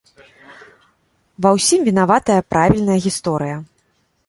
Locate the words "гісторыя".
3.07-3.55